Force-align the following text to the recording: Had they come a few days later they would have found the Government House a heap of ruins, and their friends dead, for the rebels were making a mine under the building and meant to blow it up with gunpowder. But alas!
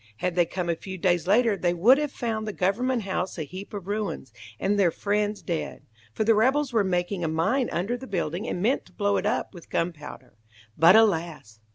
Had 0.17 0.33
they 0.33 0.47
come 0.47 0.67
a 0.67 0.75
few 0.75 0.97
days 0.97 1.27
later 1.27 1.55
they 1.55 1.75
would 1.75 1.99
have 1.99 2.11
found 2.11 2.47
the 2.47 2.53
Government 2.53 3.03
House 3.03 3.37
a 3.37 3.43
heap 3.43 3.71
of 3.71 3.85
ruins, 3.85 4.33
and 4.59 4.79
their 4.79 4.89
friends 4.89 5.43
dead, 5.43 5.83
for 6.11 6.23
the 6.23 6.33
rebels 6.33 6.73
were 6.73 6.83
making 6.83 7.23
a 7.23 7.27
mine 7.27 7.69
under 7.71 7.95
the 7.95 8.07
building 8.07 8.47
and 8.47 8.63
meant 8.63 8.85
to 8.87 8.93
blow 8.93 9.17
it 9.17 9.27
up 9.27 9.53
with 9.53 9.69
gunpowder. 9.69 10.33
But 10.75 10.95
alas! 10.95 11.59